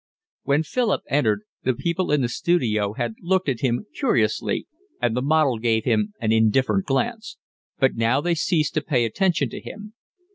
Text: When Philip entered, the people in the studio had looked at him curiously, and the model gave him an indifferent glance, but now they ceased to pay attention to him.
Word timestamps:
When 0.41 0.63
Philip 0.63 1.03
entered, 1.11 1.43
the 1.61 1.75
people 1.75 2.11
in 2.11 2.21
the 2.21 2.27
studio 2.27 2.93
had 2.93 3.13
looked 3.21 3.47
at 3.47 3.59
him 3.59 3.85
curiously, 3.95 4.65
and 4.99 5.15
the 5.15 5.21
model 5.21 5.59
gave 5.59 5.83
him 5.85 6.15
an 6.19 6.31
indifferent 6.31 6.87
glance, 6.87 7.37
but 7.77 7.93
now 7.95 8.19
they 8.19 8.33
ceased 8.33 8.73
to 8.73 8.81
pay 8.81 9.05
attention 9.05 9.49
to 9.51 9.61
him. 9.61 9.93